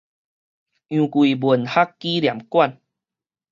[0.03, 0.19] 楊逵文學紀
[2.21, 2.81] 念館